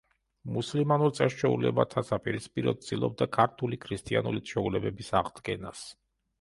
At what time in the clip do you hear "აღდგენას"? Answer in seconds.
5.23-5.89